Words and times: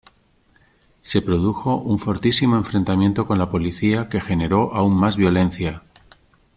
Se 1.03 1.21
produjo 1.21 1.75
un 1.75 1.99
fortísimo 1.99 2.55
enfrentamiento 2.57 3.27
con 3.27 3.37
la 3.37 3.51
policía 3.51 4.09
que 4.09 4.19
generó 4.19 4.73
aún 4.73 4.99
más 4.99 5.15
violencia. 5.15 5.83